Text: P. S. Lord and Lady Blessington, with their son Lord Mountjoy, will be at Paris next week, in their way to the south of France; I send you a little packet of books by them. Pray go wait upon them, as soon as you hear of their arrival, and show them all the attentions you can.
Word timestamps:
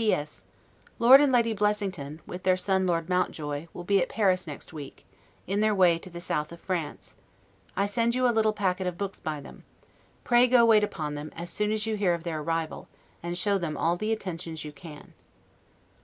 P. 0.00 0.14
S. 0.14 0.44
Lord 0.98 1.20
and 1.20 1.30
Lady 1.30 1.52
Blessington, 1.52 2.22
with 2.26 2.44
their 2.44 2.56
son 2.56 2.86
Lord 2.86 3.10
Mountjoy, 3.10 3.66
will 3.74 3.84
be 3.84 4.00
at 4.00 4.08
Paris 4.08 4.46
next 4.46 4.72
week, 4.72 5.04
in 5.46 5.60
their 5.60 5.74
way 5.74 5.98
to 5.98 6.08
the 6.08 6.22
south 6.22 6.52
of 6.52 6.60
France; 6.62 7.16
I 7.76 7.84
send 7.84 8.14
you 8.14 8.26
a 8.26 8.32
little 8.32 8.54
packet 8.54 8.86
of 8.86 8.96
books 8.96 9.20
by 9.20 9.42
them. 9.42 9.62
Pray 10.24 10.46
go 10.46 10.64
wait 10.64 10.82
upon 10.84 11.16
them, 11.16 11.30
as 11.36 11.50
soon 11.50 11.70
as 11.70 11.84
you 11.84 11.98
hear 11.98 12.14
of 12.14 12.24
their 12.24 12.40
arrival, 12.40 12.88
and 13.22 13.36
show 13.36 13.58
them 13.58 13.76
all 13.76 13.98
the 13.98 14.10
attentions 14.10 14.64
you 14.64 14.72
can. 14.72 15.12